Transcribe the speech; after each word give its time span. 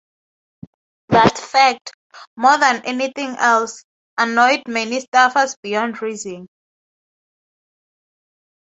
That 1.09 1.37
fact, 1.37 1.91
more 2.35 2.57
than 2.57 2.81
anything 2.85 3.35
else, 3.35 3.85
annoyed 4.17 4.63
many 4.67 4.99
staffers 5.05 5.55
beyond 5.61 6.01
reason. 6.01 6.47